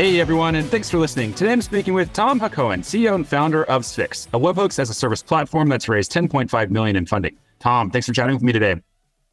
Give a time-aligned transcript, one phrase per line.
[0.00, 1.34] Hey everyone, and thanks for listening.
[1.34, 4.94] Today I'm speaking with Tom Hacohen, CEO and founder of Svix, a webhooks as a
[4.94, 7.36] service platform that's raised 10.5 million in funding.
[7.58, 8.76] Tom, thanks for chatting with me today.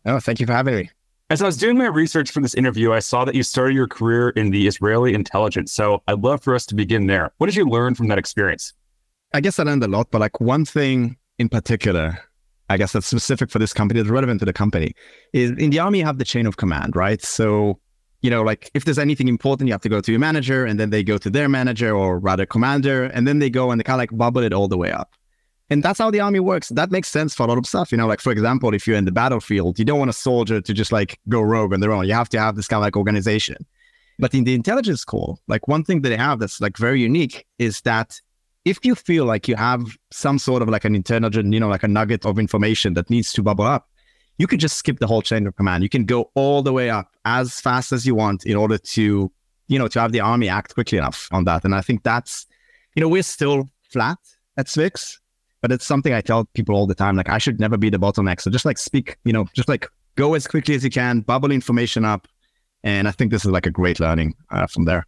[0.06, 0.90] Oh, thank you for having me.
[1.30, 3.88] As I was doing my research for this interview, I saw that you started your
[3.88, 5.72] career in the Israeli intelligence.
[5.72, 7.32] So I'd love for us to begin there.
[7.38, 8.74] What did you learn from that experience?
[9.34, 12.20] I guess I learned a lot, but like one thing in particular,
[12.70, 14.96] I guess that's specific for this company, that's relevant to the company,
[15.32, 17.24] is in the army you have the chain of command, right?
[17.24, 17.80] So
[18.28, 20.78] you know, like if there's anything important, you have to go to your manager and
[20.78, 23.86] then they go to their manager or rather commander, and then they go and they
[23.86, 25.14] kind of like bubble it all the way up.
[25.70, 26.68] And that's how the army works.
[26.68, 27.90] That makes sense for a lot of stuff.
[27.90, 30.60] You know, like for example, if you're in the battlefield, you don't want a soldier
[30.60, 32.06] to just like go rogue on their own.
[32.06, 33.66] You have to have this kind of like organization.
[34.20, 37.46] But in the intelligence corps, like one thing that they have that's like very unique
[37.60, 38.20] is that
[38.66, 41.84] if you feel like you have some sort of like an intelligent, you know, like
[41.84, 43.88] a nugget of information that needs to bubble up,
[44.38, 45.84] you could just skip the whole chain of command.
[45.84, 49.32] You can go all the way up as fast as you want in order to,
[49.68, 51.66] you know, to have the army act quickly enough on that.
[51.66, 52.46] And I think that's,
[52.96, 54.18] you know, we're still flat
[54.58, 55.18] at Svix,
[55.62, 57.16] but it's something I tell people all the time.
[57.16, 58.42] Like I should never be the bottleneck.
[58.42, 61.52] So just like speak, you know, just like go as quickly as you can, bubble
[61.52, 62.28] information up.
[62.84, 65.06] And I think this is like a great learning uh, from there.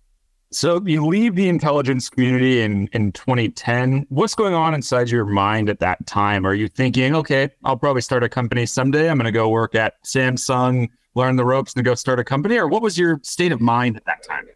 [0.51, 4.07] So you leave the intelligence community in, in 2010.
[4.09, 6.45] What's going on inside your mind at that time?
[6.45, 9.11] Are you thinking, okay, I'll probably start a company someday.
[9.11, 12.57] I'm going to go work at Samsung, learn the ropes, and go start a company?
[12.57, 14.47] Or what was your state of mind at that time?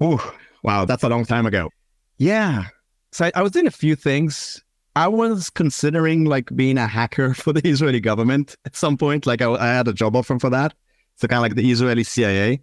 [0.00, 1.68] Oh, wow, that's a long time ago.
[2.16, 2.64] Yeah.
[3.12, 4.62] So I, I was doing a few things.
[4.96, 9.26] I was considering like being a hacker for the Israeli government at some point.
[9.26, 10.72] Like I, I had a job offer for that.
[11.16, 12.62] So kind of like the Israeli CIA.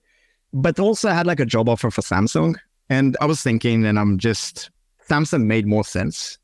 [0.51, 2.55] But also I had like a job offer for Samsung
[2.89, 4.71] and I was thinking, and I'm just,
[5.07, 6.37] Samsung made more sense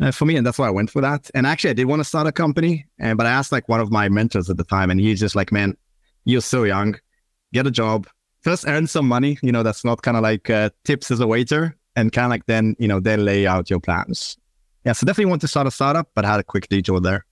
[0.00, 0.36] uh, for me.
[0.36, 1.30] And that's why I went for that.
[1.34, 2.86] And actually, I did want to start a company.
[2.98, 5.36] And, but I asked like one of my mentors at the time, and he's just
[5.36, 5.76] like, man,
[6.24, 6.98] you're so young,
[7.52, 8.06] get a job,
[8.42, 9.38] first earn some money.
[9.42, 12.30] You know, that's not kind of like uh, tips as a waiter and kind of
[12.30, 14.36] like then, you know, then lay out your plans.
[14.84, 14.92] Yeah.
[14.92, 17.24] So definitely want to start a startup, but I had a quick detour there.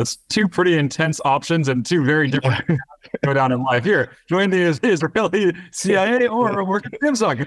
[0.00, 2.80] That's two pretty intense options and two very different
[3.22, 3.84] go down in life.
[3.84, 7.46] Here, join the Israeli CIA or work at Samsung.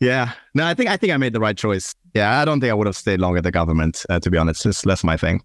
[0.00, 1.94] yeah, no, I think I think I made the right choice.
[2.12, 4.04] Yeah, I don't think I would have stayed long at the government.
[4.10, 5.40] Uh, to be honest, it's less my thing.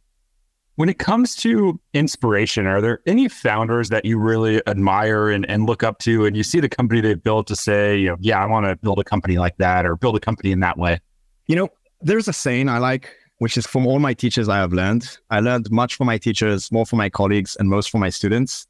[0.73, 5.67] When it comes to inspiration, are there any founders that you really admire and, and
[5.67, 8.41] look up to, and you see the company they've built to say, you know, yeah,
[8.41, 10.99] I want to build a company like that or build a company in that way?
[11.45, 11.69] You know,
[12.01, 15.17] there's a saying I like which is from all my teachers I have learned.
[15.29, 18.67] I learned much from my teachers, more from my colleagues, and most from my students.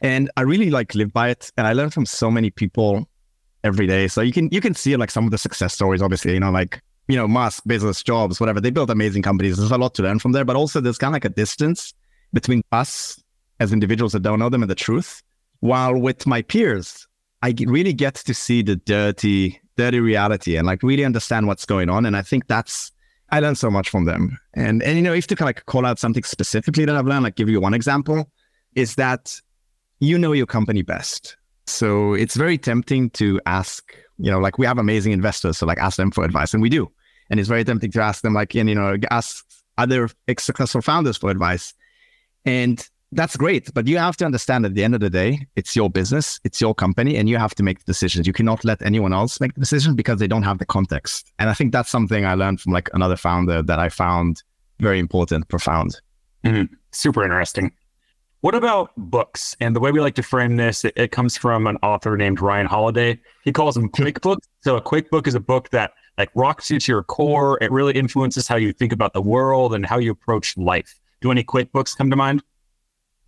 [0.00, 1.52] And I really like live by it.
[1.56, 3.08] And I learn from so many people
[3.64, 4.08] every day.
[4.08, 6.50] So you can you can see like some of the success stories, obviously, you know,
[6.50, 8.60] like, you know, Musk, Bezos, jobs, whatever.
[8.60, 9.56] They built amazing companies.
[9.56, 10.44] There's a lot to learn from there.
[10.44, 11.92] But also there's kind of like a distance
[12.32, 13.20] between us
[13.60, 15.22] as individuals that don't know them and the truth.
[15.60, 17.06] While with my peers,
[17.42, 21.88] I really get to see the dirty, dirty reality and like really understand what's going
[21.88, 22.06] on.
[22.06, 22.92] And I think that's
[23.32, 24.38] I learned so much from them.
[24.54, 27.06] And and you know, if to kind of like call out something specifically that I've
[27.06, 28.30] learned, like give you one example,
[28.74, 29.40] is that
[30.00, 31.36] you know your company best.
[31.66, 35.78] So it's very tempting to ask, you know, like we have amazing investors, so like
[35.78, 36.92] ask them for advice, and we do.
[37.30, 39.44] And it's very tempting to ask them, like, and you know, ask
[39.78, 41.72] other successful founders for advice.
[42.44, 43.72] And that's great.
[43.74, 46.60] But you have to understand at the end of the day, it's your business, it's
[46.60, 48.26] your company, and you have to make the decisions.
[48.26, 51.32] You cannot let anyone else make the decision because they don't have the context.
[51.38, 54.42] And I think that's something I learned from like another founder that I found
[54.80, 56.00] very important, profound.
[56.44, 56.74] Mm-hmm.
[56.90, 57.72] Super interesting.
[58.40, 59.56] What about books?
[59.60, 62.40] And the way we like to frame this, it, it comes from an author named
[62.40, 63.20] Ryan Holiday.
[63.44, 64.48] He calls them quake books.
[64.62, 67.58] So a quake book is a book that like rocks you to your core.
[67.60, 70.98] It really influences how you think about the world and how you approach life.
[71.20, 72.42] Do any quake books come to mind?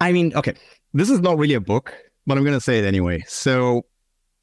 [0.00, 0.54] I mean, okay,
[0.92, 1.94] this is not really a book,
[2.26, 3.24] but I'm going to say it anyway.
[3.26, 3.86] So,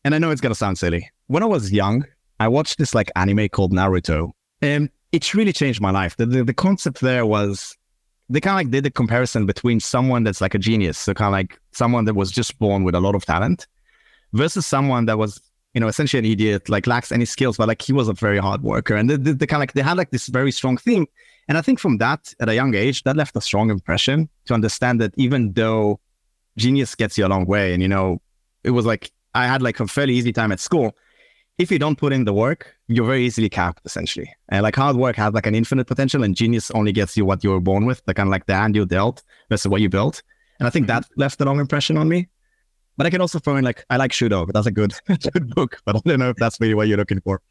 [0.04, 1.10] and I know it's going to sound silly.
[1.28, 2.06] When I was young,
[2.40, 4.32] I watched this like anime called Naruto,
[4.62, 6.18] and it's really changed my life.
[6.18, 7.78] The, the, the concept there was
[8.32, 11.28] they kind of like did a comparison between someone that's like a genius, so kind
[11.28, 13.68] of like someone that was just born with a lot of talent
[14.34, 15.42] versus someone that was,
[15.74, 18.38] you know, essentially an idiot, like lacks any skills, but like he was a very
[18.38, 18.96] hard worker.
[18.96, 21.08] And they, they, they kind of like, they had like this very strong theme.
[21.52, 24.54] And I think from that, at a young age, that left a strong impression to
[24.54, 26.00] understand that even though
[26.56, 28.22] genius gets you a long way, and you know,
[28.64, 30.96] it was like I had like a fairly easy time at school.
[31.58, 34.34] if you don't put in the work, you're very easily capped essentially.
[34.48, 37.44] And like hard work has like an infinite potential and genius only gets you what
[37.44, 39.90] you were born with, the kind of like the hand you dealt versus what you
[39.90, 40.24] built.
[40.60, 41.02] And I think mm-hmm.
[41.02, 42.30] that left a long impression on me.
[42.96, 44.54] But I can also throw in like I like Shoe Dog.
[44.54, 44.94] That's a good
[45.34, 47.42] good book, but I don't know if that's really what you're looking for.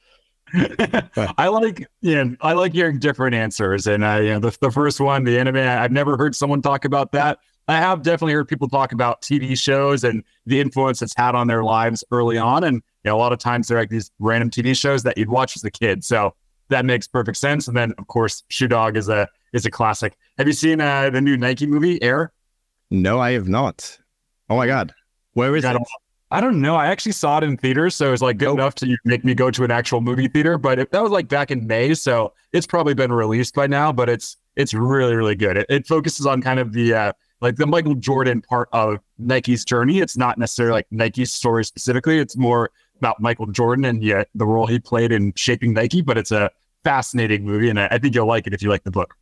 [1.39, 3.87] I like yeah, I like hearing different answers.
[3.87, 6.85] And uh, you know, the, the first one, the anime, I've never heard someone talk
[6.85, 7.39] about that.
[7.69, 11.47] I have definitely heard people talk about TV shows and the influence it's had on
[11.47, 12.65] their lives early on.
[12.65, 15.29] And you know, a lot of times they're like these random TV shows that you'd
[15.29, 16.05] watch as a kid.
[16.05, 16.35] So
[16.69, 17.69] that makes perfect sense.
[17.69, 20.17] And then of course, Shoe Dog is a is a classic.
[20.39, 22.33] Have you seen uh, the new Nike movie Air?
[22.91, 23.99] No, I have not.
[24.49, 24.93] Oh my god,
[25.35, 25.77] where is it?
[26.33, 26.77] I don't know.
[26.77, 28.55] I actually saw it in theaters, so it was like good oh.
[28.55, 30.59] enough to make me go to an actual movie theater.
[30.59, 33.93] But it, that was like back in May, so it's probably been released by now.
[33.93, 35.57] But it's it's really really good.
[35.57, 39.65] It, it focuses on kind of the uh, like the Michael Jordan part of Nike's
[39.65, 39.99] journey.
[39.99, 42.19] It's not necessarily like Nike's story specifically.
[42.19, 46.01] It's more about Michael Jordan and yet the role he played in shaping Nike.
[46.01, 46.51] But it's a
[46.85, 49.17] fascinating movie, and I, I think you'll like it if you like the book.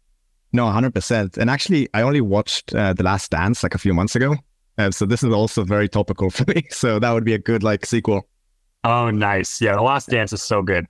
[0.52, 1.36] No, 100%.
[1.36, 4.36] And actually, I only watched uh, The Last Dance like a few months ago.
[4.78, 6.66] And so this is also very topical for me.
[6.70, 8.26] So that would be a good like sequel.
[8.84, 9.60] Oh, nice.
[9.60, 10.86] Yeah, The Last Dance is so good.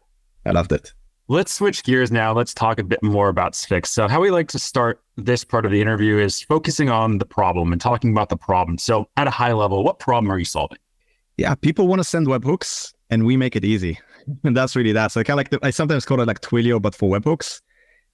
[0.46, 0.92] I loved it.
[1.30, 2.32] Let's switch gears now.
[2.32, 3.88] Let's talk a bit more about Svix.
[3.88, 7.26] So, how we like to start this part of the interview is focusing on the
[7.26, 8.78] problem and talking about the problem.
[8.78, 10.78] So, at a high level, what problem are you solving?
[11.36, 13.98] Yeah, people want to send webhooks and we make it easy.
[14.44, 15.12] And that's really that.
[15.12, 17.60] So, kind of like the, I sometimes call it like Twilio, but for webhooks.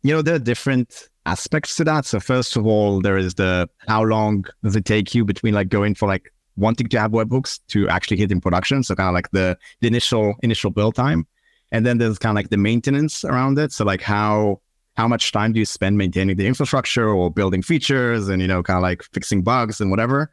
[0.05, 2.05] You know, there are different aspects to that.
[2.05, 5.71] So first of all, there is the how long does it take you between like
[5.71, 8.83] going for like wanting to have webhooks to actually hit in production.
[8.83, 11.27] So kind of like the, the initial initial build time.
[11.73, 13.73] And then there's kind of like the maintenance around it.
[13.73, 14.61] So like how
[14.97, 18.63] how much time do you spend maintaining the infrastructure or building features and you know
[18.63, 20.31] kind of like fixing bugs and whatever.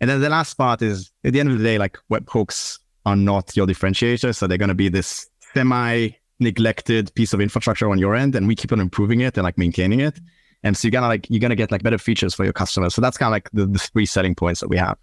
[0.00, 3.16] And then the last part is at the end of the day, like webhooks are
[3.16, 4.34] not your differentiator.
[4.34, 6.10] So they're gonna be this semi
[6.40, 9.58] neglected piece of infrastructure on your end and we keep on improving it and like
[9.58, 10.18] maintaining it.
[10.62, 12.94] And so you're gonna like you're gonna get like better features for your customers.
[12.94, 14.98] So that's kind of like the, the three selling points that we have.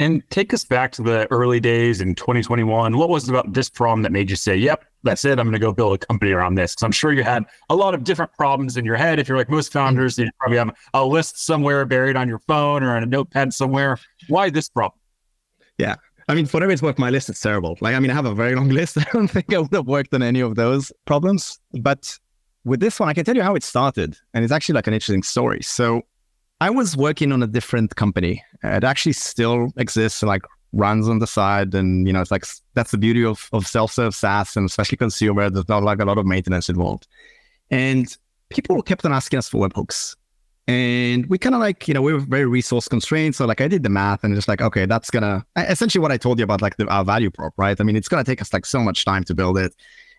[0.00, 2.96] And take us back to the early days in 2021.
[2.96, 5.40] What was it about this problem that made you say, "Yep, that's it.
[5.40, 6.74] I'm going to go build a company around this"?
[6.74, 9.18] Because I'm sure you had a lot of different problems in your head.
[9.18, 12.84] If you're like most founders, you probably have a list somewhere buried on your phone
[12.84, 13.98] or on a notepad somewhere.
[14.28, 15.00] Why this problem?
[15.78, 15.96] Yeah,
[16.28, 17.78] I mean, for whatever it's work, my list is terrible.
[17.80, 18.98] Like, I mean, I have a very long list.
[18.98, 21.58] I don't think I would have worked on any of those problems.
[21.80, 22.18] But
[22.64, 24.16] with this one, I can tell you how it started.
[24.34, 25.62] And it's actually like an interesting story.
[25.62, 26.02] So
[26.60, 28.44] I was working on a different company.
[28.62, 30.42] It actually still exists like
[30.72, 31.74] runs on the side.
[31.74, 32.44] And, you know, it's like,
[32.74, 35.48] that's the beauty of, of self-serve SaaS and especially consumer.
[35.48, 37.06] There's not like a lot of maintenance involved.
[37.70, 38.14] And
[38.50, 40.14] people kept on asking us for webhooks.
[40.68, 43.34] And we kind of like, you know, we were very resource constrained.
[43.34, 46.18] So like I did the math and just like, okay, that's gonna essentially what I
[46.18, 47.80] told you about like the, our value prop, right?
[47.80, 49.74] I mean, it's gonna take us like so much time to build it.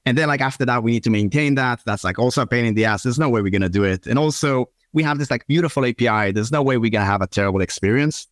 [0.07, 1.81] And then like after that, we need to maintain that.
[1.86, 3.04] That's like also a pain in the ass.
[3.04, 4.07] There's no way we're gonna do it.
[4.07, 6.31] And also we have this like beautiful API.
[6.31, 8.28] There's no way we're gonna have a terrible experience,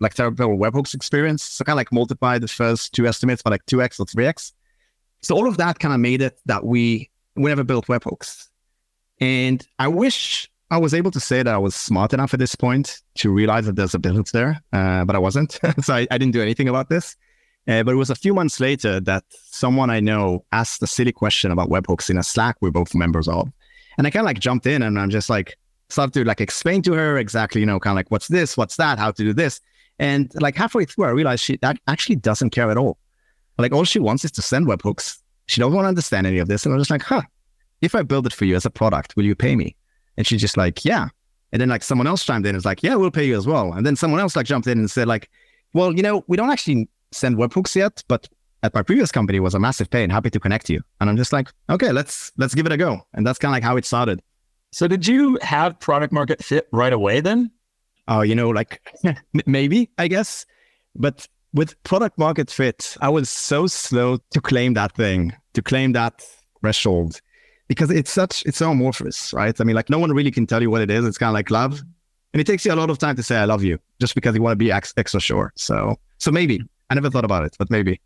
[0.00, 1.42] like terrible webhooks experience.
[1.42, 4.52] So kind of like multiply the first two estimates by like 2x or 3x.
[5.22, 8.48] So all of that kind of made it that we we never built webhooks.
[9.18, 12.56] And I wish I was able to say that I was smart enough at this
[12.56, 15.52] point to realize that there's a business there, uh, but I wasn't.
[15.82, 17.16] so I, I, didn't do anything about this.
[17.68, 21.12] Uh, but it was a few months later that someone I know asked a silly
[21.12, 23.52] question about webhooks in a Slack we're both members of.
[23.98, 25.56] And I kind of like jumped in and I'm just like,
[25.90, 28.56] started to like explain to her exactly, you know, kind of like, what's this?
[28.56, 28.98] What's that?
[28.98, 29.60] How to do this?
[30.00, 32.98] And like halfway through, I realized she that actually doesn't care at all.
[33.58, 35.18] Like all she wants is to send webhooks.
[35.46, 36.66] She doesn't want to understand any of this.
[36.66, 37.22] And I'm just like, huh,
[37.80, 39.76] if I build it for you as a product, will you pay me?
[40.16, 41.08] And she's just like, yeah.
[41.52, 43.46] And then like someone else chimed in and was like, yeah, we'll pay you as
[43.46, 43.72] well.
[43.72, 45.30] And then someone else like jumped in and said like,
[45.72, 48.28] well, you know, we don't actually send webhooks yet, but
[48.62, 50.10] at my previous company was a massive pain.
[50.10, 50.80] Happy to connect you.
[51.00, 53.00] And I'm just like, okay, let's let's give it a go.
[53.12, 54.20] And that's kind of like how it started.
[54.72, 57.50] So did you have product market fit right away then?
[58.08, 58.82] Oh, uh, you know, like
[59.46, 60.46] maybe, I guess.
[60.96, 65.92] But with product market fit, I was so slow to claim that thing, to claim
[65.92, 66.26] that
[66.60, 67.20] threshold
[67.68, 69.58] because it's such it's so amorphous, right?
[69.60, 71.04] I mean, like no one really can tell you what it is.
[71.06, 71.82] It's kind of like love,
[72.32, 74.34] and it takes you a lot of time to say "I love you" just because
[74.34, 75.52] you want to be ex- extra sure.
[75.56, 78.00] So, so maybe I never thought about it, but maybe.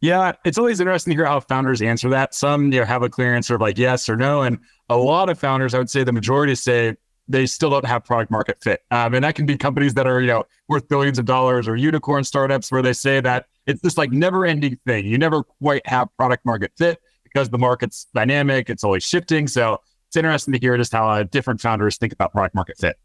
[0.00, 2.34] Yeah, it's always interesting to hear how founders answer that.
[2.34, 5.28] Some you know, have a clear answer of like yes or no, and a lot
[5.28, 6.96] of founders, I would say the majority say
[7.28, 8.80] they still don't have product market fit.
[8.90, 11.76] Um, and that can be companies that are, you know, worth billions of dollars or
[11.76, 15.06] unicorn startups where they say that it's this like never ending thing.
[15.06, 16.98] You never quite have product market fit
[17.32, 19.46] because the market's dynamic, it's always shifting.
[19.46, 22.98] So it's interesting to hear just how uh, different founders think about product market fit.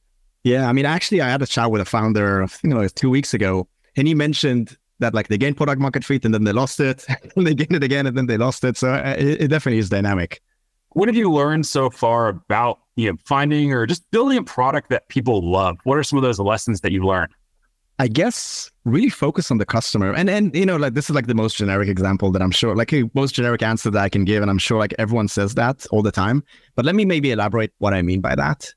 [0.44, 2.94] Yeah, I mean, actually, I had a chat with a founder, I think it was
[2.94, 6.44] two weeks ago, and he mentioned that like they gain product market fit and then
[6.44, 7.06] they lost it,
[7.36, 8.78] and they gain it again and then they lost it.
[8.78, 10.42] So uh, it, it definitely is dynamic.
[10.90, 14.90] What have you learned so far about you know finding or just building a product
[14.90, 15.78] that people love?
[15.84, 17.32] What are some of those lessons that you learned?
[18.00, 20.14] I guess really focus on the customer.
[20.14, 22.76] And and you know, like this is like the most generic example that I'm sure,
[22.76, 24.42] like a most generic answer that I can give.
[24.42, 26.44] And I'm sure like everyone says that all the time.
[26.76, 28.72] But let me maybe elaborate what I mean by that.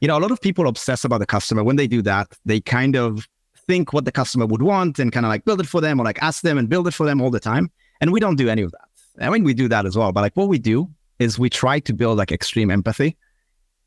[0.00, 1.62] You know, a lot of people obsess about the customer.
[1.62, 3.26] When they do that, they kind of
[3.66, 6.04] think what the customer would want and kind of like build it for them or
[6.04, 7.70] like ask them and build it for them all the time.
[8.00, 9.24] And we don't do any of that.
[9.24, 10.12] I mean, we do that as well.
[10.12, 13.16] But like what we do is we try to build like extreme empathy.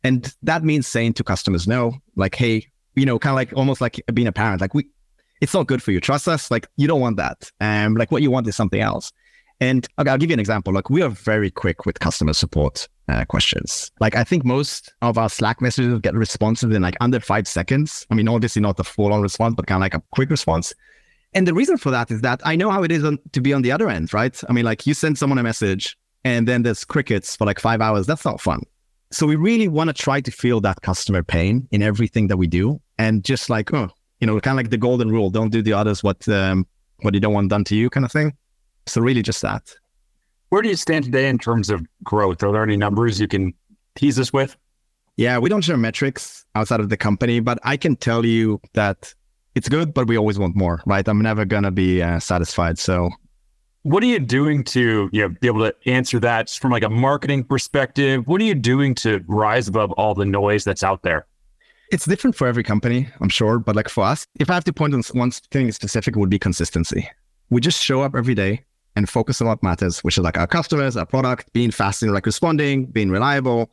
[0.04, 2.68] And that means saying to customers, no, like, hey,
[3.00, 4.88] you know, kind of like almost like being a parent, like we,
[5.42, 6.02] it's not good for you.
[6.02, 6.52] Trust us.
[6.52, 7.50] Like you don't want that.
[7.62, 9.12] Um, like what you want is something else.
[9.62, 10.74] And okay, I'll give you an example.
[10.74, 13.92] Like we are very quick with customer support uh, questions.
[14.00, 18.06] Like I think most of our Slack messages get responses in like under five seconds.
[18.10, 20.74] I mean, obviously not the full on response, but kind of like a quick response.
[21.34, 23.54] And the reason for that is that I know how it is on, to be
[23.54, 24.42] on the other end, right?
[24.50, 27.82] I mean, like you send someone a message and then there's crickets for like five
[27.82, 28.08] hours.
[28.08, 28.64] That's not fun.
[29.12, 32.48] So we really want to try to feel that customer pain in everything that we
[32.48, 33.90] do, and just like oh,
[34.20, 36.68] you know, kind of like the golden rule: don't do the others what um,
[37.02, 38.34] what you don't want done to you, kind of thing.
[38.86, 39.74] So really, just that.
[40.50, 42.44] Where do you stand today in terms of growth?
[42.44, 43.54] Are there any numbers you can
[43.96, 44.56] tease us with?
[45.16, 49.14] Yeah, we don't share metrics outside of the company, but I can tell you that
[49.56, 51.08] it's good, but we always want more, right?
[51.08, 52.80] I'm never gonna be uh, satisfied.
[52.80, 53.10] So
[53.84, 56.90] what are you doing to you know, be able to answer that from like a
[56.90, 58.28] marketing perspective?
[58.28, 61.26] What are you doing to rise above all the noise that's out there?
[61.92, 63.58] It's different for every company, I'm sure.
[63.58, 66.30] But like for us, if I have to point on one thing specific, it would
[66.30, 67.10] be consistency.
[67.50, 68.64] We just show up every day
[68.96, 72.14] and focus on what matters, which is like our customers, our product, being fast and
[72.14, 73.72] like responding, being reliable,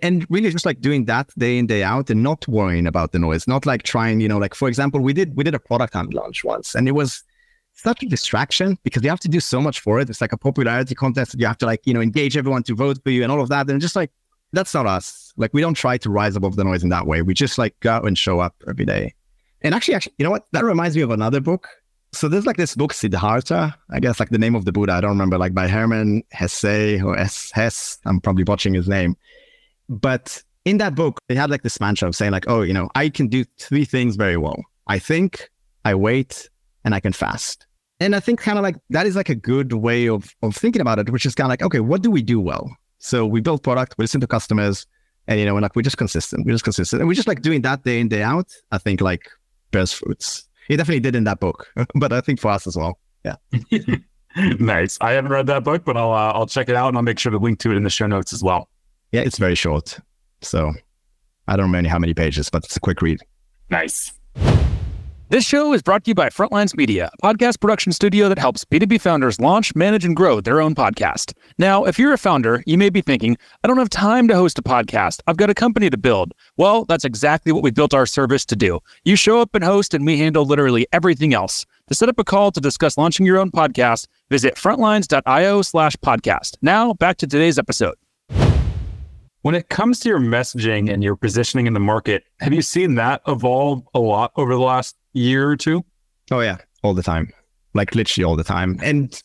[0.00, 3.18] and really just like doing that day in day out and not worrying about the
[3.18, 3.46] noise.
[3.46, 6.14] Not like trying, you know, like for example, we did we did a product hunt
[6.14, 7.22] launch once, and it was
[7.74, 10.08] such a distraction because you have to do so much for it.
[10.08, 11.34] It's like a popularity contest.
[11.38, 13.48] You have to like, you know, engage everyone to vote for you and all of
[13.48, 13.68] that.
[13.70, 14.10] And just like,
[14.52, 15.32] that's not us.
[15.36, 17.22] Like, we don't try to rise above the noise in that way.
[17.22, 19.14] We just like go out and show up every day.
[19.62, 20.46] And actually, actually, you know what?
[20.52, 21.68] That reminds me of another book.
[22.12, 24.94] So there's like this book, Siddhartha, I guess like the name of the Buddha.
[24.94, 27.50] I don't remember, like by Hermann Hesse or S.
[27.52, 27.98] Hess.
[28.04, 29.16] I'm probably botching his name.
[29.88, 32.88] But in that book, they had like this mantra of saying like, oh, you know,
[32.94, 34.60] I can do three things very well.
[34.88, 35.50] I think,
[35.84, 36.48] I wait,
[36.84, 37.66] and I can fast.
[38.00, 40.80] And I think kind of like that is like a good way of, of thinking
[40.80, 42.74] about it, which is kind of like, okay, what do we do well?
[43.00, 44.86] So we build product, we listen to customers,
[45.26, 46.46] and you know, we're like we're just consistent.
[46.46, 47.00] We're just consistent.
[47.00, 49.28] And we're just like doing that day in, day out, I think like
[49.70, 50.46] bears fruits.
[50.68, 52.98] It definitely did in that book, but I think for us as well.
[53.24, 53.36] Yeah.
[54.58, 54.98] nice.
[55.00, 57.18] I haven't read that book, but I'll uh, I'll check it out and I'll make
[57.18, 58.68] sure to link to it in the show notes as well.
[59.12, 59.98] Yeah, it's very short.
[60.42, 60.72] So
[61.48, 63.20] I don't remember how many pages, but it's a quick read.
[63.70, 64.12] Nice.
[65.30, 68.64] This show is brought to you by Frontlines Media, a podcast production studio that helps
[68.64, 71.34] B2B founders launch, manage, and grow their own podcast.
[71.56, 74.58] Now, if you're a founder, you may be thinking, I don't have time to host
[74.58, 75.20] a podcast.
[75.28, 76.32] I've got a company to build.
[76.56, 78.80] Well, that's exactly what we built our service to do.
[79.04, 81.64] You show up and host, and we handle literally everything else.
[81.86, 86.56] To set up a call to discuss launching your own podcast, visit frontlines.io slash podcast.
[86.60, 87.94] Now, back to today's episode.
[89.42, 92.96] When it comes to your messaging and your positioning in the market, have you seen
[92.96, 95.82] that evolve a lot over the last year or two?
[96.30, 97.32] Oh yeah, all the time,
[97.72, 98.78] like literally all the time.
[98.82, 99.18] And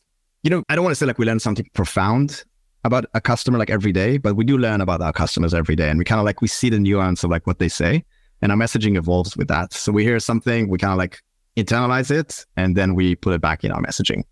[0.43, 2.45] you know, I don't want to say like we learn something profound
[2.85, 5.89] about a customer like every day, but we do learn about our customers every day,
[5.89, 8.01] and we kind of like we see the nuance of like what they say,
[8.41, 9.73] and our messaging evolves with that.
[9.73, 11.19] So we hear something, we kind of like
[11.57, 14.23] internalize it, and then we put it back in our messaging.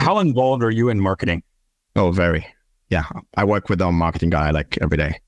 [0.00, 1.42] How involved are you in marketing?
[1.94, 2.46] Oh, very.
[2.90, 3.04] Yeah,
[3.36, 5.20] I work with our marketing guy like every day.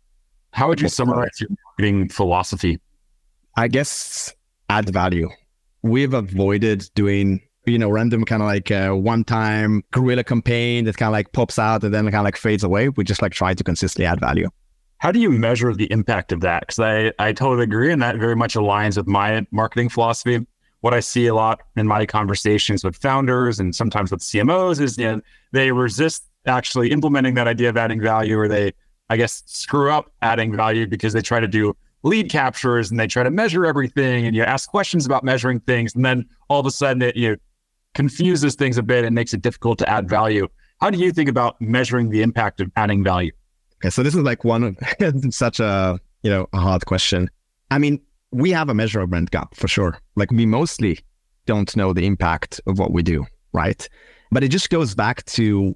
[0.53, 2.81] How would you uh, summarize your marketing philosophy?
[3.57, 4.33] I guess
[4.69, 5.29] add value.
[5.83, 10.85] We've avoided doing, you know, random kind of like uh, a one time guerrilla campaign
[10.85, 12.89] that kind of like pops out and then kind of like fades away.
[12.89, 14.49] We just like try to consistently add value.
[14.99, 16.61] How do you measure the impact of that?
[16.61, 17.93] Because I, I totally agree.
[17.93, 20.47] And that very much aligns with my marketing philosophy.
[20.81, 24.97] What I see a lot in my conversations with founders and sometimes with CMOs is
[24.97, 25.21] you know,
[25.53, 28.73] they resist actually implementing that idea of adding value or they,
[29.11, 33.07] I guess, screw up adding value because they try to do lead captures and they
[33.07, 36.67] try to measure everything and you ask questions about measuring things and then all of
[36.67, 37.37] a sudden it you know,
[37.95, 40.47] confuses things a bit and makes it difficult to add value.
[40.81, 43.33] How do you think about measuring the impact of adding value?
[43.77, 44.79] Okay so this is like one of
[45.35, 47.29] such a you know a hard question.
[47.71, 48.01] I mean
[48.31, 49.99] we have a measurement gap for sure.
[50.15, 51.01] Like we mostly
[51.47, 53.27] don't know the impact of what we do
[53.57, 53.89] right?
[54.31, 55.75] But it just goes back to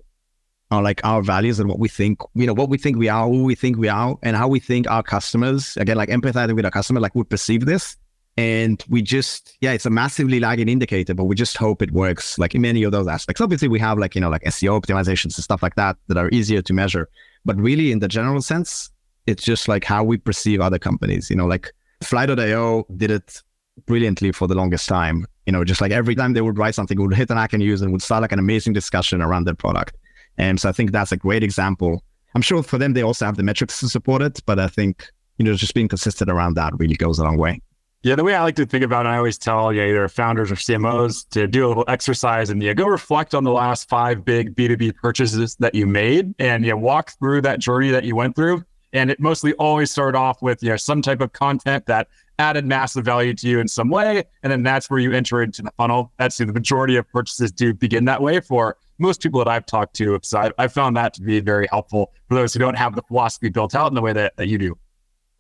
[0.71, 3.29] our like our values and what we think, you know, what we think we are,
[3.29, 6.65] who we think we are, and how we think our customers, again, like empathizing with
[6.65, 7.97] our customer, like would perceive this.
[8.37, 12.39] And we just, yeah, it's a massively lagging indicator, but we just hope it works
[12.39, 13.41] like in many of those aspects.
[13.41, 16.31] Obviously, we have like, you know, like SEO optimizations and stuff like that that are
[16.31, 17.09] easier to measure.
[17.45, 18.91] But really, in the general sense,
[19.27, 21.29] it's just like how we perceive other companies.
[21.29, 21.73] You know, like
[22.03, 23.43] Fly.io did it
[23.87, 25.27] brilliantly for the longest time.
[25.47, 27.93] You know, just like every time they would write something, would hit Hacker News and
[27.93, 29.97] would start like an amazing discussion around their product.
[30.39, 32.03] And so I think that's a great example.
[32.35, 35.07] I'm sure for them, they also have the metrics to support it, but I think,
[35.39, 37.61] you know, just being consistent around that really goes a long way.
[38.03, 40.51] Yeah, the way I like to think about it, I always tell yeah, either founders
[40.51, 44.25] or CMOs to do a little exercise and yeah, go reflect on the last five
[44.25, 48.37] big B2B purchases that you made and yeah, walk through that journey that you went
[48.37, 48.65] through.
[48.95, 52.09] And it mostly always started off with you know, some type of content that
[52.39, 54.25] added massive value to you in some way.
[54.43, 56.11] And then that's where you enter into the funnel.
[56.17, 59.95] That's the majority of purchases do begin that way for most people that I've talked
[59.97, 60.19] to.
[60.23, 63.03] So I, I found that to be very helpful for those who don't have the
[63.03, 64.79] philosophy built out in the way that, that you do.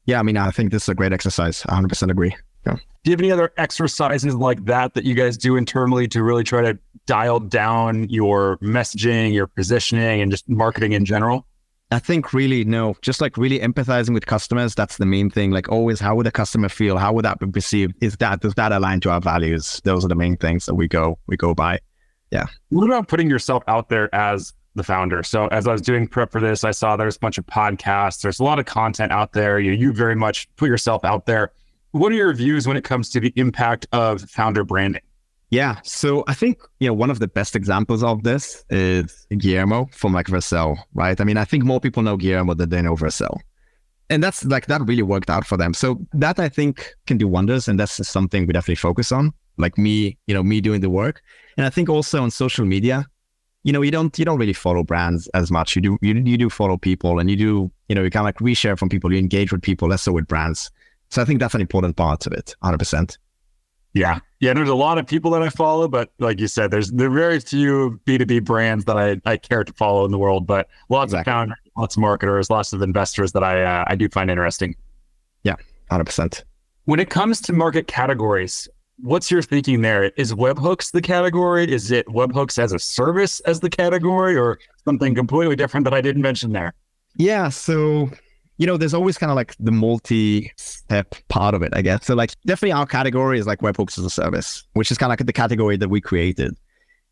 [0.07, 1.63] Yeah, I mean, I think this is a great exercise.
[1.63, 2.35] 100% agree.
[2.67, 2.75] Yeah.
[2.75, 6.45] Do you have any other exercises like that that you guys do internally to really
[6.45, 11.47] try to dial down your messaging, your positioning, and just marketing in general?
[11.93, 14.75] I think really no, just like really empathizing with customers.
[14.75, 15.51] That's the main thing.
[15.51, 16.99] Like always, how would the customer feel?
[16.99, 17.95] How would that be perceived?
[18.01, 19.81] Is that does that align to our values?
[19.83, 21.81] Those are the main things that we go we go by.
[22.31, 22.47] Yeah.
[22.69, 25.23] What about putting yourself out there as the founder?
[25.23, 28.21] So as I was doing prep for this, I saw there's a bunch of podcasts.
[28.23, 29.59] There's a lot of content out there.
[29.59, 31.53] You you very much put yourself out there.
[31.93, 35.03] What are your views when it comes to the impact of founder branding?
[35.51, 35.81] Yeah.
[35.83, 40.13] So I think, you know, one of the best examples of this is Guillermo from
[40.13, 41.21] like Vercel, right?
[41.21, 43.41] I mean, I think more people know Guillermo than they know Vercel.
[44.09, 45.75] And that's like, that really worked out for them.
[45.75, 47.67] So that I think can do wonders.
[47.67, 51.23] And that's something we definitely focus on, like me, you know, me doing the work.
[51.57, 53.07] And I think also on social media,
[53.63, 55.77] you know, you don't, you don't really follow brands as much.
[55.77, 58.27] You do, you, you do follow people and you do, you know, you kind of
[58.27, 60.71] like reshare from people, you engage with people, less so with brands.
[61.11, 63.19] So I think that's an important part of it, 100%.
[63.93, 64.21] Yeah.
[64.39, 64.55] Yeah.
[64.55, 67.15] There's a lot of people that I follow, but like you said, there's there are
[67.15, 71.13] very few B2B brands that I, I care to follow in the world, but lots
[71.13, 71.31] exactly.
[71.31, 74.77] of founders, lots of marketers, lots of investors that I uh, I do find interesting.
[75.43, 75.57] Yeah,
[75.91, 76.45] 100%.
[76.85, 78.69] When it comes to market categories,
[79.03, 80.05] what's your thinking there?
[80.17, 81.71] Is webhooks the category?
[81.71, 86.01] Is it webhooks as a service as the category or something completely different that I
[86.01, 86.75] didn't mention there?
[87.17, 87.49] Yeah.
[87.49, 88.11] So
[88.61, 92.05] you know, there's always kind of like the multi-step part of it, I guess.
[92.05, 95.19] So like definitely our category is like webhooks as a service, which is kind of
[95.19, 96.55] like the category that we created.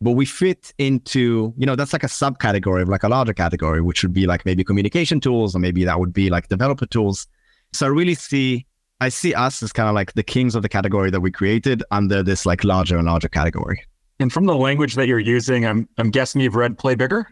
[0.03, 3.81] But we fit into, you know, that's like a subcategory of like a larger category,
[3.81, 7.27] which would be like maybe communication tools, or maybe that would be like developer tools.
[7.72, 8.66] So I really see
[9.01, 11.83] I see us as kind of like the kings of the category that we created
[11.91, 13.83] under this like larger and larger category.
[14.21, 17.29] And from the language that you're using, I'm I'm guessing you've read Play Bigger?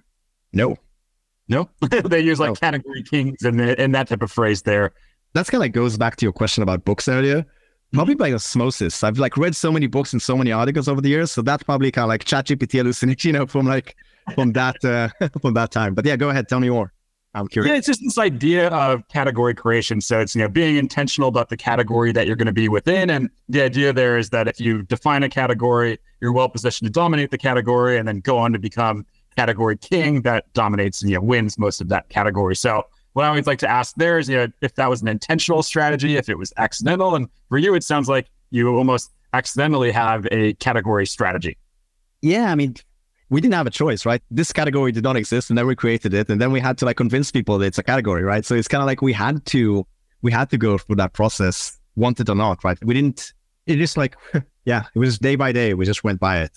[0.52, 0.76] No.
[1.48, 1.68] No,
[2.04, 2.54] they use like oh.
[2.54, 4.92] category kings and and that type of phrase there.
[5.32, 7.44] That's kind of goes back to your question about books earlier.
[7.92, 9.04] Probably by osmosis.
[9.04, 11.62] I've like read so many books and so many articles over the years, so that's
[11.62, 13.96] probably kind of like ChatGPT hallucination, you know, from like
[14.34, 15.08] from that uh,
[15.40, 15.94] from that time.
[15.94, 16.92] But yeah, go ahead, tell me more.
[17.36, 17.70] I'm curious.
[17.70, 20.00] Yeah, it's just this idea of category creation.
[20.00, 23.10] So it's you know being intentional about the category that you're going to be within,
[23.10, 26.92] and the idea there is that if you define a category, you're well positioned to
[26.92, 29.04] dominate the category, and then go on to become
[29.36, 32.56] category king that dominates and you know, wins most of that category.
[32.56, 35.08] So what I always like to ask there is, you know, if that was an
[35.08, 39.92] intentional strategy, if it was accidental, and for you, it sounds like you almost accidentally
[39.92, 41.58] have a category strategy.
[42.22, 42.76] Yeah, I mean,
[43.28, 44.22] we didn't have a choice, right?
[44.30, 46.84] This category did not exist, and then we created it, and then we had to
[46.84, 48.44] like convince people that it's a category, right?
[48.44, 49.86] So it's kind of like we had to,
[50.22, 52.78] we had to go through that process, wanted or not, right?
[52.84, 53.32] We didn't.
[53.66, 54.16] It just like,
[54.64, 55.74] yeah, it was day by day.
[55.74, 56.52] We just went by it.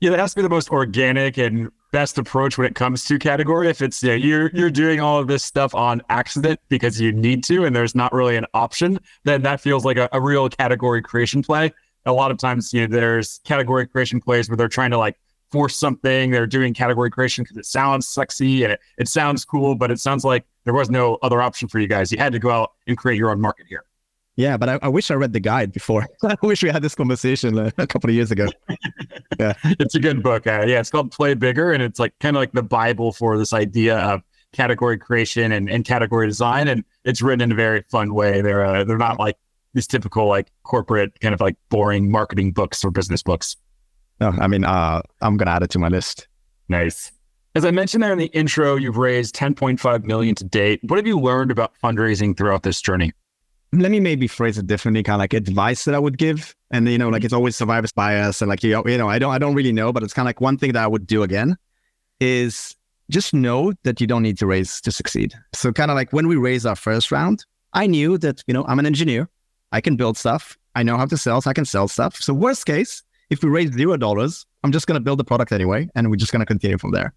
[0.00, 3.18] Yeah, that has to be the most organic and best approach when it comes to
[3.18, 3.68] category.
[3.68, 7.12] If it's you know, you're you're doing all of this stuff on accident because you
[7.12, 10.48] need to, and there's not really an option, then that feels like a, a real
[10.48, 11.72] category creation play.
[12.06, 15.18] A lot of times, you know, there's category creation plays where they're trying to like
[15.50, 16.30] force something.
[16.30, 20.00] They're doing category creation because it sounds sexy and it, it sounds cool, but it
[20.00, 22.12] sounds like there was no other option for you guys.
[22.12, 23.84] You had to go out and create your own market here.
[24.36, 26.06] Yeah, but I, I, wish I read the guide before.
[26.22, 28.48] I wish we had this conversation uh, a couple of years ago.
[29.38, 30.48] Yeah, it's a good book.
[30.48, 33.38] Uh, yeah, it's called Play Bigger, and it's like kind of like the Bible for
[33.38, 34.20] this idea of
[34.52, 36.66] category creation and, and category design.
[36.66, 38.40] And it's written in a very fun way.
[38.40, 39.36] They're uh, they're not like
[39.74, 43.56] these typical like corporate kind of like boring marketing books or business books.
[44.20, 46.28] No, I mean, uh, I'm gonna add it to my list.
[46.68, 47.12] Nice.
[47.54, 50.80] As I mentioned there in the intro, you've raised 10.5 million to date.
[50.84, 53.12] What have you learned about fundraising throughout this journey?
[53.72, 56.54] let me maybe phrase it differently, kind of like advice that I would give.
[56.70, 59.38] And you know, like it's always survivor's bias, and like you know, I don't, I
[59.38, 61.56] don't really know, but it's kind of like one thing that I would do again
[62.20, 62.74] is
[63.10, 65.34] just know that you don't need to raise to succeed.
[65.54, 68.64] So kind of like when we raised our first round, I knew that you know
[68.66, 69.28] I'm an engineer,
[69.72, 70.56] I can build stuff.
[70.74, 72.16] I know how to sell, so I can sell stuff.
[72.16, 75.88] So worst case, if we raise zero dollars, I'm just gonna build the product anyway,
[75.94, 77.14] and we're just gonna continue from there.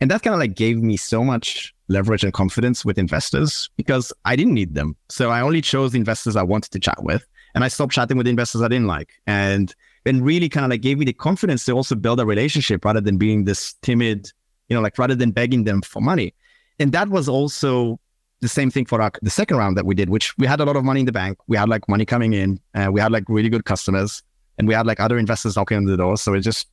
[0.00, 4.12] And that kind of like gave me so much leverage and confidence with investors because
[4.24, 4.96] I didn't need them.
[5.08, 7.24] So I only chose the investors I wanted to chat with.
[7.54, 9.12] And I stopped chatting with the investors I didn't like.
[9.26, 9.72] And
[10.04, 13.00] then really kind of like gave me the confidence to also build a relationship rather
[13.00, 14.28] than being this timid,
[14.68, 16.34] you know, like rather than begging them for money.
[16.80, 18.00] And that was also
[18.40, 20.64] the same thing for our, the second round that we did, which we had a
[20.64, 21.38] lot of money in the bank.
[21.46, 24.22] We had like money coming in, and we had like really good customers,
[24.58, 26.16] and we had like other investors knocking on the door.
[26.16, 26.68] So it just,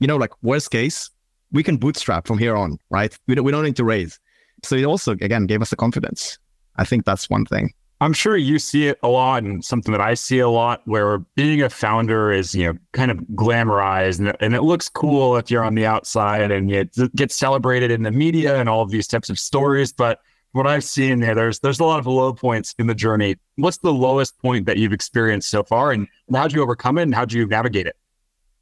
[0.00, 1.10] you know, like worst case,
[1.52, 3.16] we can bootstrap from here on, right?
[3.26, 4.18] We don't, we don't need to raise.
[4.62, 6.38] So it also, again, gave us the confidence.
[6.76, 7.72] I think that's one thing.
[8.00, 11.18] I'm sure you see it a lot and something that I see a lot where
[11.36, 15.52] being a founder is, you know, kind of glamorized and, and it looks cool if
[15.52, 19.06] you're on the outside and it gets celebrated in the media and all of these
[19.06, 19.92] types of stories.
[19.92, 20.18] But
[20.52, 23.36] what I've seen there, there's there's a lot of low points in the journey.
[23.56, 27.14] What's the lowest point that you've experienced so far and how'd you overcome it and
[27.14, 27.96] how'd you navigate it?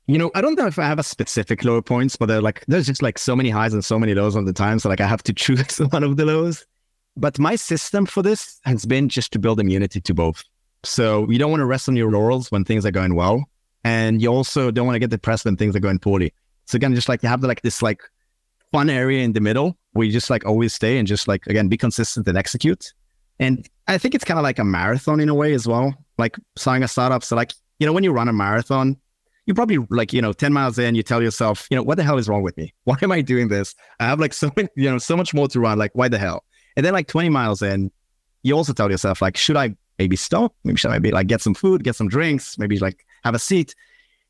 [0.06, 2.64] You know, I don't know if I have a specific low points, but they're like
[2.66, 4.78] there's just like so many highs and so many lows all the time.
[4.78, 6.64] So like I have to choose one of the lows.
[7.16, 10.44] But my system for this has been just to build immunity to both.
[10.84, 13.44] So you don't want to rest on your laurels when things are going well.
[13.82, 16.32] And you also don't want to get depressed when things are going poorly.
[16.66, 18.00] So again, just like you have the, like this like
[18.72, 21.68] fun area in the middle where you just like always stay and just like again
[21.68, 22.92] be consistent and execute.
[23.38, 25.94] And I think it's kind of like a marathon in a way as well.
[26.18, 27.24] Like starting a startup.
[27.24, 28.98] So like, you know, when you run a marathon,
[29.46, 32.04] you probably like, you know, 10 miles in, you tell yourself, you know, what the
[32.04, 32.74] hell is wrong with me?
[32.84, 33.74] Why am I doing this?
[33.98, 35.78] I have like so many, you know, so much more to run.
[35.78, 36.44] Like, why the hell?
[36.76, 37.90] And then like 20 miles in,
[38.42, 40.54] you also tell yourself, like, should I maybe stop?
[40.64, 43.38] Maybe should I maybe like get some food, get some drinks, maybe like have a
[43.38, 43.74] seat.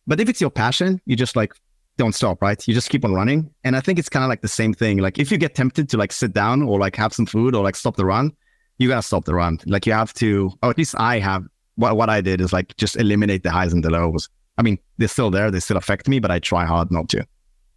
[0.07, 1.53] But if it's your passion, you just like
[2.01, 2.67] don't stop, right?
[2.67, 3.51] You just keep on running.
[3.63, 4.99] And I think it's kind of like the same thing.
[4.99, 7.63] Like if you get tempted to like sit down or like have some food or
[7.63, 8.33] like stop the run,
[8.79, 9.59] you gotta stop the run.
[9.67, 11.45] Like you have to, or at least I have
[11.77, 14.31] what what I did is like just eliminate the highs and the lows.
[14.57, 17.27] I mean, they're still there, they still affect me, but I try hard not to.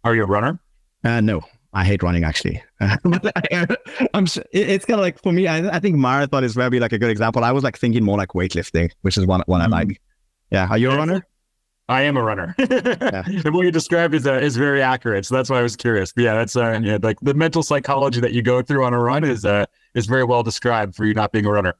[0.04, 0.58] Are you a runner?
[1.04, 1.42] Uh, no,
[1.74, 2.62] I hate running actually.
[2.80, 2.96] I'm
[4.52, 5.46] it's kind of like for me.
[5.48, 7.44] I, I, think marathon is maybe like a good example.
[7.44, 9.74] I was like thinking more like weightlifting, which is one one mm-hmm.
[9.74, 10.00] I like.
[10.50, 11.26] Yeah, are you a runner?
[11.88, 12.54] I am a runner.
[12.58, 13.22] yeah.
[13.26, 15.26] And what you described is uh, is very accurate.
[15.26, 16.12] So that's why I was curious.
[16.12, 18.98] But yeah, that's uh, yeah, like the mental psychology that you go through on a
[18.98, 21.74] run is uh, is very well described for you not being a runner.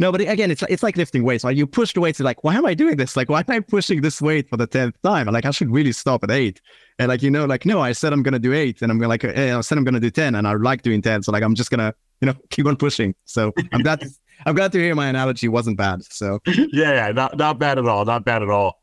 [0.00, 1.42] No, but again, it's it's like lifting weights.
[1.42, 3.16] Like you push the weights, like, why am I doing this?
[3.16, 5.26] Like, why am I pushing this weight for the tenth time?
[5.26, 6.60] like, I should really stop at eight.
[7.00, 9.08] And like, you know, like, no, I said I'm gonna do eight, and I'm gonna
[9.08, 11.24] like, hey, I said I'm gonna do ten, and I like doing ten.
[11.24, 13.12] So like, I'm just gonna, you know, keep on pushing.
[13.24, 14.10] So I'm glad, to,
[14.46, 16.04] I'm glad to hear my analogy wasn't bad.
[16.04, 18.77] So yeah, yeah, not not bad at all, not bad at all.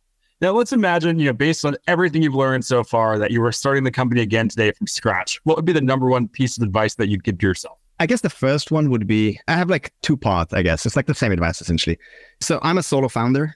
[0.45, 3.51] Now let's imagine, you know, based on everything you've learned so far, that you were
[3.51, 5.41] starting the company again today from scratch.
[5.43, 7.79] What would be the number one piece of advice that you'd give to yourself?
[7.99, 10.85] I guess the first one would be I have like two parts, I guess.
[10.85, 11.97] It's like the same advice essentially.
[12.41, 13.55] So I'm a solo founder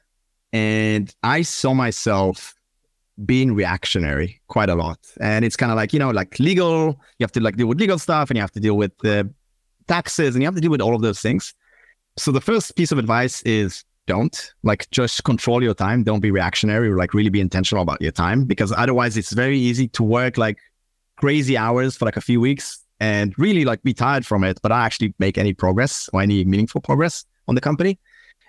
[0.51, 2.55] and I saw myself
[3.23, 4.97] being reactionary quite a lot.
[5.21, 7.79] And it's kind of like, you know, like legal, you have to like deal with
[7.79, 8.93] legal stuff and you have to deal with
[9.87, 11.53] taxes and you have to deal with all of those things.
[12.17, 16.03] So the first piece of advice is don't like just control your time.
[16.03, 19.57] Don't be reactionary or like really be intentional about your time because otherwise it's very
[19.57, 20.57] easy to work like
[21.17, 24.71] crazy hours for like a few weeks and really like be tired from it, but
[24.71, 27.99] I actually make any progress or any meaningful progress on the company.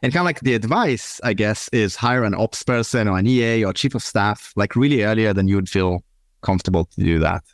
[0.03, 3.27] And kind of like the advice, I guess, is hire an ops person or an
[3.27, 6.03] EA or chief of staff like really earlier than you would feel
[6.41, 7.45] comfortable to do that.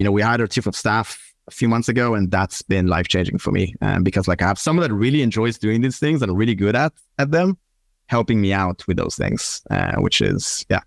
[0.00, 2.86] You know, we hired our chief of staff a few months ago, and that's been
[2.86, 5.98] life changing for me um, because like I have someone that really enjoys doing these
[5.98, 7.58] things and really good at at them,
[8.06, 10.80] helping me out with those things, uh, which is yeah,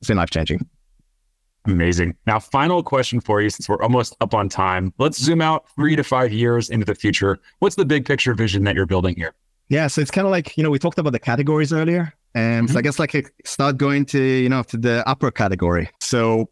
[0.00, 0.66] it's been life changing.
[1.66, 2.16] Amazing.
[2.26, 4.94] Now, final question for you since we're almost up on time.
[4.98, 7.38] Let's zoom out three to five years into the future.
[7.58, 9.34] What's the big picture vision that you're building here?
[9.68, 12.12] Yeah, so it's kind of like, you know, we talked about the categories earlier.
[12.34, 12.72] And mm-hmm.
[12.72, 15.90] so I guess like start going to, you know, to the upper category.
[16.00, 16.48] So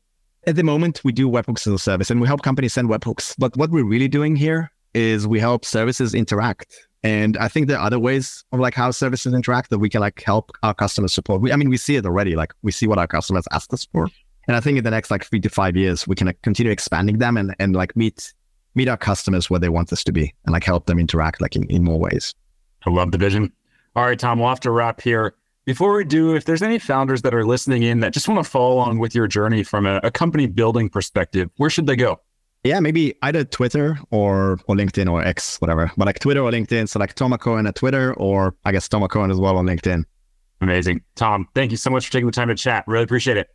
[0.49, 3.35] at the moment, we do webhooks as a service and we help companies send webhooks.
[3.39, 6.75] But what we're really doing here is we help services interact.
[7.03, 10.01] And I think there are other ways of like how services interact that we can
[10.01, 11.43] like help our customers support.
[11.43, 12.35] We, I mean, we see it already.
[12.35, 14.09] Like we see what our customers ask us for.
[14.49, 16.73] And I think in the next like three to five years, we can like, continue
[16.73, 18.33] expanding them and, and like meet
[18.75, 21.57] meet our customers where they want us to be and like help them interact like
[21.57, 22.35] in, in more ways.
[22.87, 23.53] I love the vision.
[23.97, 25.35] All right, Tom, we'll have to wrap here.
[25.69, 28.51] Before we do, if there's any founders that are listening in that just want to
[28.51, 32.19] follow along with your journey from a, a company building perspective, where should they go?
[32.65, 35.93] Yeah, maybe either Twitter or or LinkedIn or X, whatever.
[35.99, 36.89] But like Twitter or LinkedIn.
[36.89, 40.05] So like Tom Hacohen at Twitter or I guess Tom Hacohen as well on LinkedIn.
[40.63, 41.03] Amazing.
[41.17, 42.85] Tom, thank you so much for taking the time to chat.
[42.87, 43.49] Really appreciate it.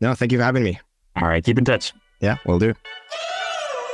[0.00, 0.78] No, thank you for having me.
[1.20, 1.42] All right.
[1.42, 1.92] Keep in touch.
[2.20, 2.74] Yeah, we'll do.